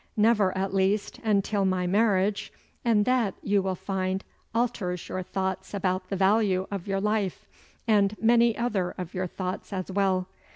[0.17, 2.51] Never, at least, until my marriage
[2.83, 7.45] and that, you will find, alters your thoughts about the value of your life,
[7.87, 10.27] and many other of your thoughts as well.